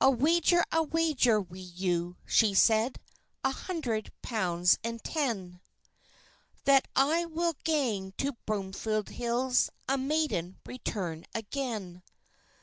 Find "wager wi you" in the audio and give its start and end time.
0.82-2.16